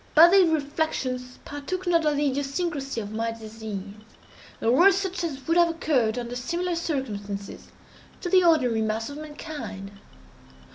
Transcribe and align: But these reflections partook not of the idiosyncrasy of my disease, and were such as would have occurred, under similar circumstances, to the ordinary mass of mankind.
But 0.15 0.31
these 0.31 0.49
reflections 0.49 1.37
partook 1.45 1.85
not 1.85 2.07
of 2.07 2.15
the 2.17 2.25
idiosyncrasy 2.27 3.01
of 3.01 3.11
my 3.11 3.31
disease, 3.31 3.83
and 4.59 4.73
were 4.73 4.91
such 4.91 5.23
as 5.23 5.45
would 5.47 5.57
have 5.57 5.69
occurred, 5.69 6.17
under 6.17 6.35
similar 6.35 6.73
circumstances, 6.75 7.67
to 8.21 8.27
the 8.27 8.43
ordinary 8.43 8.81
mass 8.81 9.11
of 9.11 9.19
mankind. 9.19 9.91